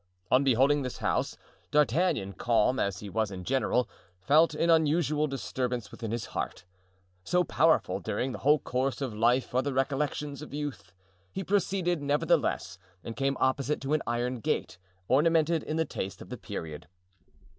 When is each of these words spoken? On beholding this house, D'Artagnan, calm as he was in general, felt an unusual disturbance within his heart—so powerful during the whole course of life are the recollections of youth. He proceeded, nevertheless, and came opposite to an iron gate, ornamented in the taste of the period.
On 0.31 0.43
beholding 0.43 0.81
this 0.81 0.97
house, 0.97 1.37
D'Artagnan, 1.69 2.33
calm 2.33 2.79
as 2.79 3.01
he 3.01 3.07
was 3.07 3.29
in 3.29 3.43
general, 3.43 3.87
felt 4.17 4.55
an 4.55 4.71
unusual 4.71 5.27
disturbance 5.27 5.91
within 5.91 6.09
his 6.09 6.25
heart—so 6.33 7.43
powerful 7.43 7.99
during 7.99 8.31
the 8.31 8.39
whole 8.39 8.57
course 8.57 8.99
of 8.99 9.13
life 9.13 9.53
are 9.53 9.61
the 9.61 9.75
recollections 9.75 10.41
of 10.41 10.55
youth. 10.55 10.91
He 11.31 11.43
proceeded, 11.43 12.01
nevertheless, 12.01 12.79
and 13.03 13.15
came 13.15 13.37
opposite 13.39 13.79
to 13.81 13.93
an 13.93 14.01
iron 14.07 14.39
gate, 14.39 14.79
ornamented 15.07 15.61
in 15.61 15.77
the 15.77 15.85
taste 15.85 16.19
of 16.19 16.29
the 16.29 16.37
period. 16.37 16.87